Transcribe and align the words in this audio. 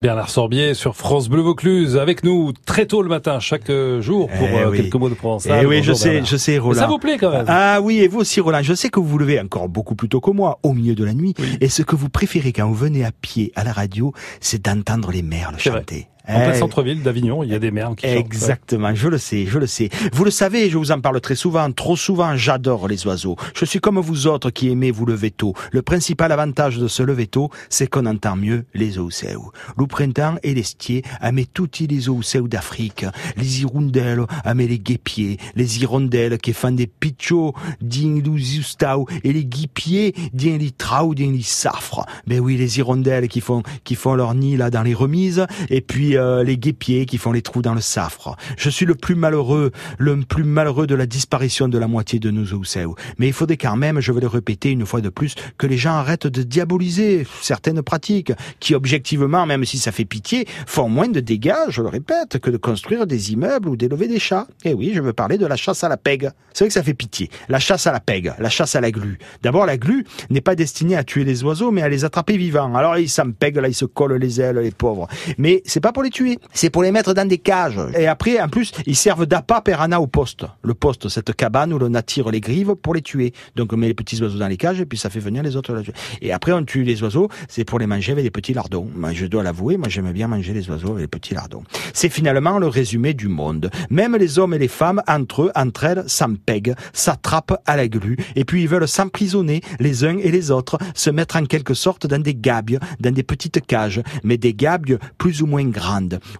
Bernard 0.00 0.30
Sorbier 0.30 0.74
sur 0.74 0.94
France 0.94 1.28
Bleu 1.28 1.40
Vaucluse 1.42 1.96
avec 1.96 2.22
nous 2.22 2.52
très 2.64 2.86
tôt 2.86 3.02
le 3.02 3.08
matin 3.08 3.40
chaque 3.40 3.68
euh, 3.68 4.00
jour 4.00 4.28
pour 4.28 4.46
Eh 4.48 4.58
euh, 4.58 4.70
oui. 4.70 4.76
quelques 4.76 4.94
mots 4.94 5.08
de 5.08 5.14
provençal. 5.14 5.58
Eh 5.60 5.66
oui, 5.66 5.82
je 5.82 5.92
sais, 5.92 6.10
Bernard. 6.10 6.24
je 6.26 6.36
sais, 6.36 6.52
Mais 6.52 6.58
Roland. 6.58 6.80
Ça 6.82 6.86
vous 6.86 6.98
plaît 6.98 7.16
quand 7.18 7.32
même 7.32 7.46
Ah 7.48 7.80
oui, 7.82 7.98
et 7.98 8.06
vous 8.06 8.20
aussi, 8.20 8.40
Roland. 8.40 8.62
Je 8.62 8.74
sais 8.74 8.90
que 8.90 9.00
vous 9.00 9.06
vous 9.06 9.18
levez 9.18 9.40
encore 9.40 9.68
beaucoup 9.68 9.96
plus 9.96 10.08
tôt 10.08 10.20
que 10.20 10.30
moi, 10.30 10.60
au 10.62 10.72
milieu 10.72 10.94
de 10.94 11.04
la 11.04 11.14
nuit. 11.14 11.34
Et 11.60 11.68
ce 11.68 11.82
que 11.82 11.96
vous 11.96 12.08
préférez 12.10 12.52
quand 12.52 12.68
vous 12.68 12.74
venez 12.76 13.04
à 13.04 13.10
pied 13.10 13.50
à 13.56 13.64
la 13.64 13.72
radio, 13.72 14.12
c'est 14.40 14.64
d'entendre 14.64 15.10
les 15.10 15.22
merles 15.22 15.56
vrai. 15.56 16.06
En 16.28 16.40
plein 16.40 16.52
Eh, 16.54 16.58
centre-ville 16.58 17.02
d'Avignon, 17.02 17.42
il 17.42 17.50
y 17.50 17.54
a 17.54 17.58
des 17.58 17.70
merles 17.70 17.96
qui. 17.96 18.06
Exactement, 18.06 18.94
je 18.94 19.08
le 19.08 19.16
sais, 19.18 19.46
je 19.46 19.58
le 19.58 19.66
sais. 19.66 19.88
Vous 20.12 20.24
le 20.24 20.30
savez, 20.30 20.68
je 20.68 20.76
vous 20.76 20.92
en 20.92 21.00
parle 21.00 21.20
très 21.20 21.34
souvent, 21.34 21.70
trop 21.72 21.96
souvent, 21.96 22.36
j'adore 22.36 22.86
les 22.86 23.06
oiseaux. 23.06 23.36
Je 23.54 23.64
suis 23.64 23.80
comme 23.80 23.98
vous 23.98 24.26
autres 24.26 24.50
qui 24.50 24.68
aimez 24.70 24.90
vous 24.90 25.06
lever 25.06 25.30
tôt. 25.30 25.54
Le 25.72 25.80
principal 25.80 26.30
avantage 26.30 26.76
de 26.78 26.86
se 26.86 27.02
lever 27.02 27.26
tôt, 27.26 27.48
c'est 27.70 27.86
qu'on 27.88 28.04
entend 28.04 28.36
mieux 28.36 28.66
les 28.74 28.98
oiseaux. 28.98 29.52
Le 29.78 29.86
printemps 29.86 30.36
et 30.42 30.52
l'estier, 30.54 31.02
amé 31.20 31.46
tutti 31.46 31.86
les 31.86 32.08
oiseaux 32.10 32.46
d'Afrique. 32.46 33.06
Les 33.36 33.62
hirondelles, 33.62 34.26
amé 34.44 34.68
les 34.68 34.78
guépiers. 34.78 35.38
Les 35.54 35.80
hirondelles 35.80 36.36
qui 36.38 36.52
font 36.52 36.72
des 36.72 36.86
pichots, 36.86 37.54
ding 37.80 38.22
l'ouzustau. 38.24 39.06
Et 39.24 39.32
les 39.32 39.46
guipiers, 39.46 40.14
ding 40.34 40.58
les 40.58 40.72
trau, 40.72 41.14
ding 41.14 41.34
les 41.34 41.42
safres. 41.42 42.04
Ben 42.26 42.40
oui, 42.40 42.56
les 42.58 42.78
hirondelles 42.78 43.28
qui 43.28 43.40
font, 43.40 43.62
qui 43.84 43.94
font 43.94 44.14
leur 44.14 44.34
nid 44.34 44.56
là 44.58 44.68
dans 44.70 44.82
les 44.82 44.94
remises. 44.94 45.46
Et 45.70 45.80
puis, 45.80 46.17
euh, 46.18 46.44
les 46.44 46.58
guépiers 46.58 47.06
qui 47.06 47.18
font 47.18 47.32
les 47.32 47.42
trous 47.42 47.62
dans 47.62 47.74
le 47.74 47.80
safre. 47.80 48.36
Je 48.56 48.70
suis 48.70 48.86
le 48.86 48.94
plus 48.94 49.14
malheureux, 49.14 49.72
le 49.98 50.16
plus 50.20 50.44
malheureux 50.44 50.86
de 50.86 50.94
la 50.94 51.06
disparition 51.06 51.68
de 51.68 51.78
la 51.78 51.88
moitié 51.88 52.18
de 52.18 52.30
nos 52.30 52.44
oiseaux. 52.44 52.96
Mais 53.18 53.28
il 53.28 53.32
faudrait 53.32 53.56
quand 53.56 53.76
même, 53.76 54.00
je 54.00 54.12
vais 54.12 54.20
le 54.20 54.26
répéter 54.26 54.70
une 54.70 54.84
fois 54.84 55.00
de 55.00 55.08
plus, 55.08 55.34
que 55.56 55.66
les 55.66 55.78
gens 55.78 55.92
arrêtent 55.92 56.26
de 56.26 56.42
diaboliser 56.42 57.26
certaines 57.40 57.82
pratiques 57.82 58.32
qui, 58.60 58.74
objectivement, 58.74 59.46
même 59.46 59.64
si 59.64 59.78
ça 59.78 59.92
fait 59.92 60.04
pitié, 60.04 60.46
font 60.66 60.88
moins 60.88 61.08
de 61.08 61.20
dégâts, 61.20 61.54
je 61.68 61.82
le 61.82 61.88
répète, 61.88 62.38
que 62.38 62.50
de 62.50 62.56
construire 62.56 63.06
des 63.06 63.32
immeubles 63.32 63.68
ou 63.68 63.76
d'élever 63.76 64.08
des 64.08 64.18
chats. 64.18 64.46
Et 64.64 64.74
oui, 64.74 64.92
je 64.94 65.00
veux 65.00 65.12
parler 65.12 65.38
de 65.38 65.46
la 65.46 65.56
chasse 65.56 65.84
à 65.84 65.88
la 65.88 65.96
pègue. 65.96 66.30
C'est 66.52 66.64
vrai 66.64 66.68
que 66.68 66.74
ça 66.74 66.82
fait 66.82 66.94
pitié. 66.94 67.30
La 67.48 67.58
chasse 67.58 67.86
à 67.86 67.92
la 67.92 68.00
pègue, 68.00 68.32
la 68.38 68.48
chasse 68.48 68.74
à 68.74 68.80
la 68.80 68.90
glu. 68.90 69.18
D'abord, 69.42 69.66
la 69.66 69.76
glu 69.76 70.04
n'est 70.30 70.40
pas 70.40 70.54
destinée 70.54 70.96
à 70.96 71.04
tuer 71.04 71.24
les 71.24 71.44
oiseaux, 71.44 71.70
mais 71.70 71.82
à 71.82 71.88
les 71.88 72.04
attraper 72.04 72.36
vivants. 72.36 72.74
Alors, 72.74 72.98
ils 72.98 73.08
s'en 73.08 73.30
pèguent, 73.30 73.58
là, 73.58 73.68
ils 73.68 73.74
se 73.74 73.84
collent 73.84 74.18
les 74.18 74.40
ailes, 74.40 74.58
les 74.58 74.70
pauvres. 74.70 75.08
Mais 75.36 75.62
c'est 75.64 75.80
pas 75.80 75.92
pour 75.98 76.04
les 76.04 76.10
tuer, 76.10 76.38
c'est 76.52 76.70
pour 76.70 76.84
les 76.84 76.92
mettre 76.92 77.12
dans 77.12 77.26
des 77.26 77.38
cages. 77.38 77.80
Et 77.98 78.06
après, 78.06 78.40
en 78.40 78.46
plus, 78.46 78.70
ils 78.86 78.94
servent 78.94 79.26
d'appât 79.26 79.62
per 79.62 79.74
ana 79.80 80.00
au 80.00 80.06
poste. 80.06 80.44
Le 80.62 80.72
poste, 80.72 81.08
cette 81.08 81.34
cabane 81.34 81.72
où 81.72 81.78
l'on 81.80 81.92
attire 81.94 82.30
les 82.30 82.40
grives 82.40 82.76
pour 82.76 82.94
les 82.94 83.02
tuer. 83.02 83.32
Donc 83.56 83.72
on 83.72 83.76
met 83.76 83.88
les 83.88 83.94
petits 83.94 84.22
oiseaux 84.22 84.38
dans 84.38 84.46
les 84.46 84.56
cages 84.56 84.80
et 84.80 84.86
puis 84.86 84.96
ça 84.96 85.10
fait 85.10 85.18
venir 85.18 85.42
les 85.42 85.56
autres. 85.56 85.82
Et 86.22 86.32
après, 86.32 86.52
on 86.52 86.62
tue 86.62 86.84
les 86.84 87.02
oiseaux, 87.02 87.28
c'est 87.48 87.64
pour 87.64 87.80
les 87.80 87.88
manger 87.88 88.12
avec 88.12 88.22
des 88.22 88.30
petits 88.30 88.54
lardons. 88.54 88.88
Moi, 88.94 89.12
je 89.12 89.26
dois 89.26 89.42
l'avouer, 89.42 89.76
moi 89.76 89.88
j'aime 89.88 90.12
bien 90.12 90.28
manger 90.28 90.52
les 90.52 90.70
oiseaux 90.70 90.90
avec 90.90 91.00
les 91.00 91.08
petits 91.08 91.34
lardons. 91.34 91.64
C'est 91.92 92.10
finalement 92.10 92.60
le 92.60 92.68
résumé 92.68 93.12
du 93.12 93.26
monde. 93.26 93.68
Même 93.90 94.14
les 94.14 94.38
hommes 94.38 94.54
et 94.54 94.58
les 94.58 94.68
femmes, 94.68 95.02
entre 95.08 95.46
eux, 95.46 95.52
entre 95.56 95.82
elles, 95.82 96.04
s'empèguent, 96.06 96.76
s'attrapent 96.92 97.60
à 97.66 97.76
la 97.76 97.88
glu, 97.88 98.16
et 98.36 98.44
puis 98.44 98.62
ils 98.62 98.68
veulent 98.68 98.86
s'emprisonner 98.86 99.62
les 99.80 100.04
uns 100.04 100.18
et 100.18 100.30
les 100.30 100.52
autres, 100.52 100.78
se 100.94 101.10
mettre 101.10 101.34
en 101.34 101.44
quelque 101.44 101.74
sorte 101.74 102.06
dans 102.06 102.22
des 102.22 102.36
gabies, 102.36 102.78
dans 103.00 103.12
des 103.12 103.24
petites 103.24 103.66
cages, 103.66 104.00
mais 104.22 104.36
des 104.36 104.54
gabies 104.54 104.98
plus 105.18 105.42
ou 105.42 105.46
moins 105.46 105.64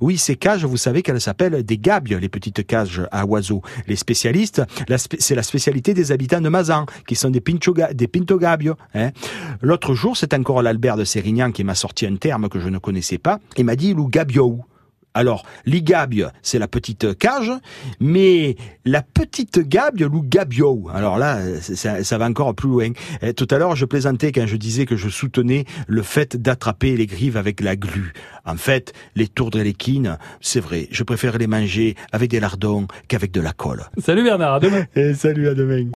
Oui, 0.01 0.19
ces 0.19 0.37
cages, 0.37 0.65
vous 0.65 0.77
savez 0.77 1.03
qu'elles 1.03 1.21
s'appellent 1.21 1.63
des 1.63 1.79
gabies, 1.79 2.17
les 2.21 2.29
petites 2.29 2.67
cages 2.67 3.03
à 3.11 3.27
oiseaux. 3.27 3.63
Les 3.87 3.97
spécialistes, 3.97 4.63
c'est 5.19 5.35
la 5.35 5.43
spécialité 5.43 5.95
des 5.95 6.13
habitants 6.13 6.41
de 6.41 6.49
Mazan, 6.49 6.87
qui 7.07 7.15
sont 7.15 7.31
des, 7.31 7.43
des 7.95 8.09
pintogabios. 8.09 8.77
Hein. 8.95 9.11
L'autre 9.63 9.95
jour, 9.95 10.17
c'est 10.17 10.35
encore 10.35 10.63
l'Albert 10.63 10.97
de 10.97 11.05
Sérignan 11.05 11.53
qui 11.53 11.65
m'a 11.65 11.75
sorti 11.75 12.07
un 12.07 12.17
terme 12.17 12.49
que 12.49 12.61
je 12.61 12.69
ne 12.69 12.79
connaissais 12.79 13.19
pas. 13.19 13.39
Il 13.57 13.65
m'a 13.65 13.77
dit 13.77 13.95
loup 13.95 14.09
gabio. 14.09 14.65
Alors, 15.19 15.45
l'igabie, 15.67 16.23
c'est 16.43 16.61
la 16.61 16.69
petite 16.69 17.19
cage, 17.19 17.51
mais 17.99 18.55
la 18.85 19.03
petite 19.03 19.59
gabie, 19.59 20.05
loup 20.05 20.23
gabio. 20.25 20.89
Alors 20.95 21.19
là, 21.19 21.41
ça, 21.61 22.05
ça 22.05 22.19
va 22.19 22.27
encore 22.27 22.55
plus 22.55 22.69
loin. 22.69 22.91
Eh, 23.21 23.35
Tout 23.35 23.49
à 23.51 23.59
l'heure, 23.59 23.75
je 23.75 23.85
plaisantais 23.85 24.31
quand 24.31 24.47
je 24.47 24.55
disais 24.55 24.87
que 24.87 24.97
je 24.97 25.09
soutenais 25.09 25.65
le 25.89 26.03
fait 26.03 26.37
d'attraper 26.37 26.97
les 26.97 27.07
grives 27.07 27.37
avec 27.37 27.61
la 27.61 27.75
glu. 27.75 28.13
En 28.47 28.57
fait, 28.57 28.93
les 29.17 29.27
tourdres 29.27 29.59
et 29.59 29.65
les 29.65 29.75
quines, 29.75 30.19
c'est 30.41 30.61
vrai, 30.61 30.87
je 30.93 31.03
préfère 31.03 31.37
les 31.37 31.49
manger 31.49 31.97
avec 32.13 32.31
des 32.31 32.39
lardons 32.39 32.87
qu'avec 33.09 33.33
de 33.33 33.41
la 33.41 33.53
colle. 33.53 33.87
Salut 33.99 34.23
Bernard, 34.23 34.55
à 34.55 34.61
demain. 34.61 34.85
Et 34.95 35.15
salut, 35.15 35.49
à 35.49 35.55
demain. 35.55 35.85